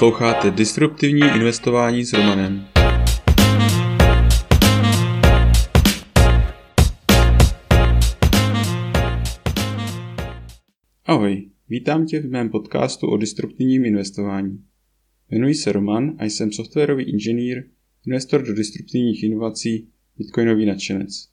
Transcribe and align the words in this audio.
Posloucháte 0.00 0.50
Disruptivní 0.50 1.20
investování 1.20 2.04
s 2.04 2.12
Romanem. 2.12 2.66
Ahoj, 11.04 11.50
vítám 11.68 12.06
tě 12.06 12.20
v 12.20 12.30
mém 12.30 12.50
podcastu 12.50 13.06
o 13.06 13.16
disruptivním 13.16 13.84
investování. 13.84 14.64
Jmenuji 15.30 15.54
se 15.54 15.72
Roman 15.72 16.16
a 16.18 16.24
jsem 16.24 16.52
softwarový 16.52 17.04
inženýr, 17.04 17.64
investor 18.06 18.42
do 18.42 18.54
disruptivních 18.54 19.22
inovací, 19.22 19.92
bitcoinový 20.16 20.66
nadšenec. 20.66 21.28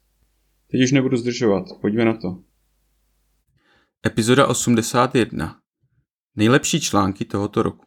Teď 0.71 0.81
už 0.83 0.91
nebudu 0.91 1.17
zdržovat, 1.17 1.65
pojďme 1.81 2.05
na 2.05 2.13
to. 2.13 2.43
Epizoda 4.05 4.47
81. 4.47 5.59
Nejlepší 6.35 6.81
články 6.81 7.25
tohoto 7.25 7.63
roku. 7.63 7.86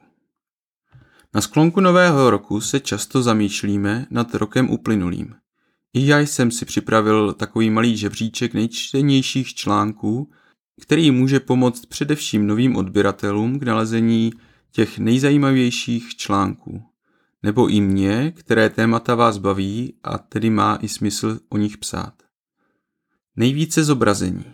Na 1.34 1.40
sklonku 1.40 1.80
nového 1.80 2.30
roku 2.30 2.61
se 2.61 2.80
často 2.80 3.22
zamýšlíme 3.22 4.07
nad 4.11 4.34
rokem 4.34 4.70
uplynulým. 4.70 5.34
I 5.93 6.06
já 6.06 6.18
jsem 6.18 6.50
si 6.50 6.64
připravil 6.64 7.32
takový 7.32 7.70
malý 7.70 7.96
žebříček 7.96 8.54
nejčtenějších 8.54 9.54
článků, 9.54 10.30
který 10.80 11.11
může 11.11 11.40
pomoct 11.40 11.86
především 11.86 12.46
novým 12.46 12.76
odběratelům 12.76 13.58
k 13.58 13.62
nalezení 13.62 14.32
těch 14.72 14.98
nejzajímavějších 14.98 16.16
článků. 16.16 16.82
Nebo 17.42 17.68
i 17.68 17.81
mě, 17.81 18.32
které 18.36 18.70
témata 18.70 19.14
vás 19.14 19.39
baví 19.39 19.94
a 20.03 20.18
tedy 20.18 20.50
má 20.50 20.78
i 20.82 20.89
smysl 20.89 21.40
o 21.48 21.56
nich 21.56 21.78
psát. 21.78 22.14
Nejvíce 23.36 23.84
zobrazení. 23.84 24.44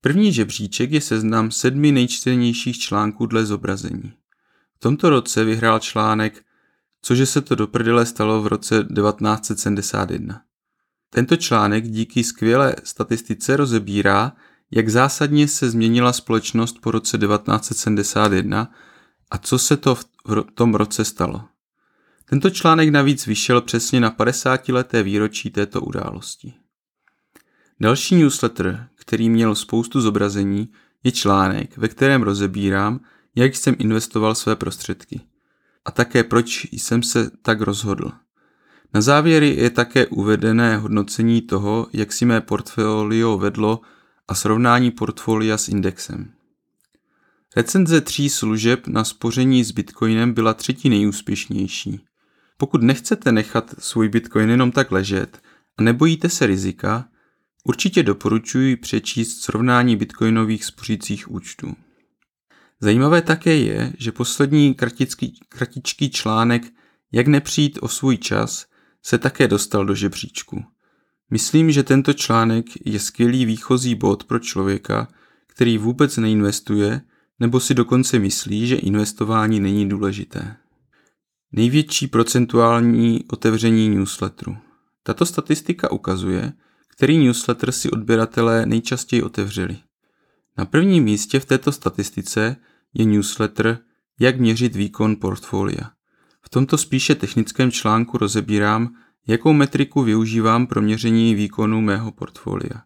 První 0.00 0.32
žebříček 0.32 0.90
je 0.90 1.00
seznam 1.00 1.50
sedmi 1.50 1.92
nejčtenějších 1.92 2.78
článků 2.78 3.26
dle 3.26 3.46
zobrazení. 3.46 4.12
Tomto 4.82 5.10
roce 5.10 5.44
vyhrál 5.44 5.78
článek 5.78 6.44
Cože 7.02 7.26
se 7.26 7.40
to 7.40 7.54
do 7.54 7.66
prdele 7.66 8.06
stalo 8.06 8.42
v 8.42 8.46
roce 8.46 8.74
1971. 8.74 10.42
Tento 11.10 11.36
článek 11.36 11.88
díky 11.88 12.24
skvělé 12.24 12.76
statistice 12.84 13.56
rozebírá, 13.56 14.32
jak 14.70 14.88
zásadně 14.88 15.48
se 15.48 15.70
změnila 15.70 16.12
společnost 16.12 16.78
po 16.80 16.90
roce 16.90 17.18
1971 17.18 18.72
a 19.30 19.38
co 19.38 19.58
se 19.58 19.76
to 19.76 19.94
v 19.94 20.04
tom 20.54 20.74
roce 20.74 21.04
stalo. 21.04 21.44
Tento 22.24 22.50
článek 22.50 22.88
navíc 22.88 23.26
vyšel 23.26 23.60
přesně 23.60 24.00
na 24.00 24.10
50. 24.10 24.68
leté 24.68 25.02
výročí 25.02 25.50
této 25.50 25.80
události. 25.80 26.54
Další 27.80 28.16
newsletter, 28.16 28.88
který 28.94 29.30
měl 29.30 29.54
spoustu 29.54 30.00
zobrazení, 30.00 30.72
je 31.04 31.12
článek, 31.12 31.76
ve 31.76 31.88
kterém 31.88 32.22
rozebírám, 32.22 33.00
jak 33.36 33.56
jsem 33.56 33.76
investoval 33.78 34.34
své 34.34 34.56
prostředky 34.56 35.20
a 35.84 35.90
také 35.90 36.24
proč 36.24 36.66
jsem 36.72 37.02
se 37.02 37.30
tak 37.42 37.60
rozhodl. 37.60 38.12
Na 38.94 39.00
závěry 39.00 39.56
je 39.58 39.70
také 39.70 40.06
uvedené 40.06 40.76
hodnocení 40.76 41.42
toho, 41.42 41.86
jak 41.92 42.12
si 42.12 42.24
mé 42.24 42.40
portfolio 42.40 43.38
vedlo 43.38 43.80
a 44.28 44.34
srovnání 44.34 44.90
portfolia 44.90 45.58
s 45.58 45.68
indexem. 45.68 46.32
Recenze 47.56 48.00
tří 48.00 48.28
služeb 48.28 48.86
na 48.86 49.04
spoření 49.04 49.64
s 49.64 49.70
Bitcoinem 49.70 50.32
byla 50.32 50.54
třetí 50.54 50.88
nejúspěšnější. 50.88 52.00
Pokud 52.56 52.82
nechcete 52.82 53.32
nechat 53.32 53.74
svůj 53.78 54.08
Bitcoin 54.08 54.50
jenom 54.50 54.72
tak 54.72 54.90
ležet 54.90 55.42
a 55.78 55.82
nebojíte 55.82 56.28
se 56.28 56.46
rizika, 56.46 57.08
určitě 57.64 58.02
doporučuji 58.02 58.76
přečíst 58.76 59.42
srovnání 59.42 59.96
bitcoinových 59.96 60.64
spořících 60.64 61.30
účtů. 61.30 61.76
Zajímavé 62.80 63.22
také 63.22 63.56
je, 63.56 63.92
že 63.98 64.12
poslední 64.12 64.74
kratický, 64.74 65.40
kratičký 65.48 66.10
článek 66.10 66.72
Jak 67.12 67.26
nepřijít 67.26 67.78
o 67.82 67.88
svůj 67.88 68.16
čas 68.16 68.66
se 69.02 69.18
také 69.18 69.48
dostal 69.48 69.84
do 69.84 69.94
žebříčku. 69.94 70.64
Myslím, 71.30 71.72
že 71.72 71.82
tento 71.82 72.12
článek 72.12 72.66
je 72.84 73.00
skvělý 73.00 73.44
výchozí 73.44 73.94
bod 73.94 74.24
pro 74.24 74.38
člověka, 74.38 75.08
který 75.46 75.78
vůbec 75.78 76.16
neinvestuje 76.16 77.00
nebo 77.40 77.60
si 77.60 77.74
dokonce 77.74 78.18
myslí, 78.18 78.66
že 78.66 78.76
investování 78.76 79.60
není 79.60 79.88
důležité. 79.88 80.56
Největší 81.52 82.06
procentuální 82.06 83.24
otevření 83.28 83.88
newsletteru. 83.88 84.56
Tato 85.02 85.26
statistika 85.26 85.90
ukazuje, 85.90 86.52
který 86.88 87.18
newsletter 87.18 87.72
si 87.72 87.90
odběratelé 87.90 88.66
nejčastěji 88.66 89.22
otevřeli. 89.22 89.76
Na 90.58 90.64
prvním 90.64 91.04
místě 91.04 91.40
v 91.40 91.44
této 91.44 91.72
statistice 91.72 92.56
je 92.94 93.04
newsletter 93.04 93.78
Jak 94.20 94.40
měřit 94.40 94.76
výkon 94.76 95.16
portfolia. 95.16 95.90
V 96.42 96.48
tomto 96.48 96.78
spíše 96.78 97.14
technickém 97.14 97.70
článku 97.70 98.18
rozebírám, 98.18 98.94
jakou 99.26 99.52
metriku 99.52 100.02
využívám 100.02 100.66
pro 100.66 100.82
měření 100.82 101.34
výkonu 101.34 101.80
mého 101.80 102.12
portfolia. 102.12 102.82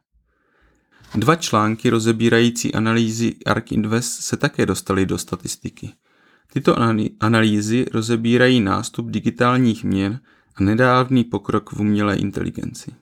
Dva 1.14 1.36
články 1.36 1.90
rozebírající 1.90 2.74
analýzy 2.74 3.36
ARK 3.46 3.72
Invest 3.72 4.22
se 4.22 4.36
také 4.36 4.66
dostaly 4.66 5.06
do 5.06 5.18
statistiky. 5.18 5.92
Tyto 6.52 6.76
analýzy 7.20 7.86
rozebírají 7.92 8.60
nástup 8.60 9.10
digitálních 9.10 9.84
měn 9.84 10.20
a 10.56 10.62
nedávný 10.62 11.24
pokrok 11.24 11.72
v 11.72 11.80
umělé 11.80 12.16
inteligenci. 12.16 12.94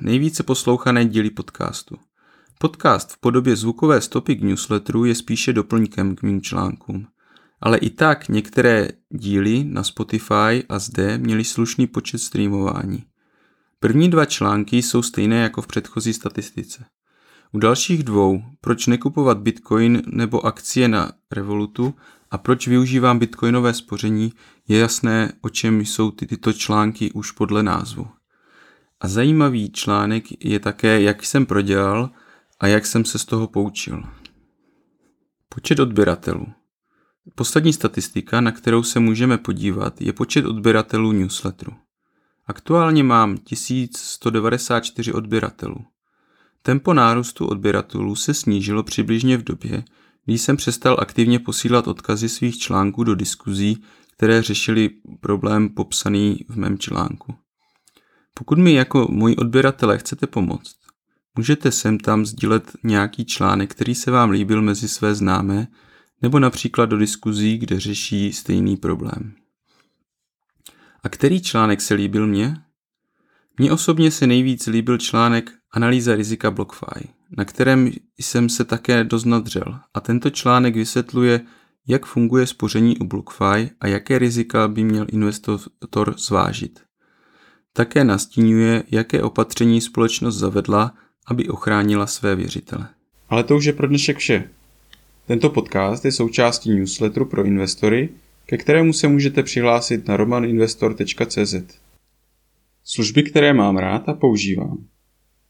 Nejvíce 0.00 0.42
poslouchané 0.42 1.04
díly 1.04 1.30
podcastu. 1.30 1.96
Podcast 2.64 3.12
v 3.12 3.18
podobě 3.18 3.56
zvukové 3.56 4.00
stopy 4.00 4.36
k 4.36 4.42
newsletteru 4.42 5.04
je 5.04 5.14
spíše 5.14 5.52
doplňkem 5.52 6.16
k 6.16 6.22
mým 6.22 6.42
článkům. 6.42 7.06
Ale 7.60 7.78
i 7.78 7.90
tak 7.90 8.28
některé 8.28 8.88
díly 9.08 9.64
na 9.64 9.82
Spotify 9.82 10.64
a 10.68 10.78
zde 10.78 11.18
měly 11.18 11.44
slušný 11.44 11.86
počet 11.86 12.18
streamování. 12.18 13.04
První 13.80 14.10
dva 14.10 14.24
články 14.24 14.82
jsou 14.82 15.02
stejné 15.02 15.42
jako 15.42 15.62
v 15.62 15.66
předchozí 15.66 16.12
statistice. 16.12 16.84
U 17.52 17.58
dalších 17.58 18.02
dvou, 18.02 18.42
proč 18.60 18.86
nekupovat 18.86 19.38
bitcoin 19.38 20.02
nebo 20.06 20.46
akcie 20.46 20.88
na 20.88 21.12
Revolutu 21.32 21.94
a 22.30 22.38
proč 22.38 22.68
využívám 22.68 23.18
bitcoinové 23.18 23.74
spoření, 23.74 24.32
je 24.68 24.78
jasné, 24.78 25.32
o 25.40 25.48
čem 25.48 25.80
jsou 25.80 26.10
ty, 26.10 26.26
tyto 26.26 26.52
články 26.52 27.12
už 27.12 27.30
podle 27.30 27.62
názvu. 27.62 28.06
A 29.00 29.08
zajímavý 29.08 29.70
článek 29.70 30.44
je 30.44 30.60
také, 30.60 31.02
jak 31.02 31.24
jsem 31.24 31.46
prodělal 31.46 32.10
a 32.64 32.66
jak 32.66 32.86
jsem 32.86 33.04
se 33.04 33.18
z 33.18 33.24
toho 33.24 33.46
poučil. 33.46 34.02
Počet 35.48 35.78
odběratelů. 35.78 36.46
Poslední 37.34 37.72
statistika, 37.72 38.40
na 38.40 38.52
kterou 38.52 38.82
se 38.82 39.00
můžeme 39.00 39.38
podívat, 39.38 40.00
je 40.00 40.12
počet 40.12 40.46
odběratelů 40.46 41.12
newsletteru. 41.12 41.72
Aktuálně 42.46 43.02
mám 43.02 43.38
1194 43.38 45.12
odběratelů. 45.12 45.84
Tempo 46.62 46.94
nárůstu 46.94 47.46
odběratelů 47.46 48.16
se 48.16 48.34
snížilo 48.34 48.82
přibližně 48.82 49.36
v 49.36 49.44
době, 49.44 49.84
kdy 50.24 50.38
jsem 50.38 50.56
přestal 50.56 50.96
aktivně 51.00 51.38
posílat 51.38 51.88
odkazy 51.88 52.28
svých 52.28 52.58
článků 52.58 53.04
do 53.04 53.14
diskuzí, 53.14 53.82
které 54.16 54.42
řešily 54.42 54.90
problém 55.20 55.68
popsaný 55.68 56.38
v 56.48 56.56
mém 56.56 56.78
článku. 56.78 57.34
Pokud 58.34 58.58
mi 58.58 58.72
jako 58.72 59.06
můj 59.10 59.34
odběratele 59.38 59.98
chcete 59.98 60.26
pomoct, 60.26 60.83
můžete 61.36 61.72
sem 61.72 61.98
tam 61.98 62.26
sdílet 62.26 62.72
nějaký 62.84 63.24
článek, 63.24 63.70
který 63.70 63.94
se 63.94 64.10
vám 64.10 64.30
líbil 64.30 64.62
mezi 64.62 64.88
své 64.88 65.14
známé, 65.14 65.68
nebo 66.22 66.38
například 66.38 66.86
do 66.86 66.98
diskuzí, 66.98 67.58
kde 67.58 67.80
řeší 67.80 68.32
stejný 68.32 68.76
problém. 68.76 69.34
A 71.02 71.08
který 71.08 71.42
článek 71.42 71.80
se 71.80 71.94
líbil 71.94 72.26
mně? 72.26 72.56
Mně 73.58 73.72
osobně 73.72 74.10
se 74.10 74.26
nejvíc 74.26 74.66
líbil 74.66 74.98
článek 74.98 75.52
Analýza 75.70 76.14
rizika 76.14 76.50
BlockFi, 76.50 77.08
na 77.38 77.44
kterém 77.44 77.90
jsem 78.18 78.48
se 78.48 78.64
také 78.64 79.04
doznadřel 79.04 79.80
a 79.94 80.00
tento 80.00 80.30
článek 80.30 80.74
vysvětluje, 80.74 81.40
jak 81.86 82.06
funguje 82.06 82.46
spoření 82.46 82.98
u 82.98 83.04
BlockFi 83.04 83.70
a 83.80 83.86
jaké 83.86 84.18
rizika 84.18 84.68
by 84.68 84.84
měl 84.84 85.06
investor 85.08 86.18
zvážit. 86.18 86.80
Také 87.72 88.04
nastínuje, 88.04 88.84
jaké 88.90 89.22
opatření 89.22 89.80
společnost 89.80 90.36
zavedla, 90.36 90.94
aby 91.26 91.48
ochránila 91.48 92.06
své 92.06 92.36
věřitele. 92.36 92.88
Ale 93.28 93.44
to 93.44 93.56
už 93.56 93.64
je 93.64 93.72
pro 93.72 93.88
dnešek 93.88 94.18
vše. 94.18 94.50
Tento 95.26 95.50
podcast 95.50 96.04
je 96.04 96.12
součástí 96.12 96.70
newsletteru 96.70 97.26
pro 97.26 97.44
investory, 97.44 98.08
ke 98.46 98.56
kterému 98.56 98.92
se 98.92 99.08
můžete 99.08 99.42
přihlásit 99.42 100.08
na 100.08 100.16
romaninvestor.cz. 100.16 101.54
Služby, 102.84 103.22
které 103.22 103.52
mám 103.52 103.76
rád 103.76 104.08
a 104.08 104.14
používám. 104.14 104.84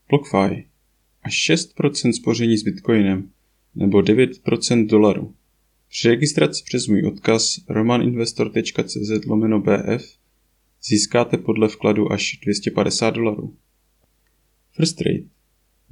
BlockFi 0.09 0.67
až 1.23 1.51
6% 1.51 2.13
spoření 2.13 2.57
s 2.57 2.63
Bitcoinem 2.63 3.31
nebo 3.75 3.99
9% 3.99 4.87
dolaru. 4.87 5.35
Při 5.89 6.09
registraci 6.09 6.63
přes 6.67 6.87
můj 6.87 7.07
odkaz 7.07 7.61
romaninvestor.cz 7.69 9.27
lomeno 9.27 9.61
BF 9.61 10.19
získáte 10.85 11.37
podle 11.37 11.69
vkladu 11.69 12.13
až 12.13 12.39
250 12.43 13.11
dolarů. 13.11 13.55
First 14.73 14.97
Trade 14.97 15.34